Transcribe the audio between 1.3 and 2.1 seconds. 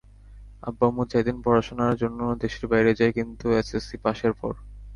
পড়াশোনার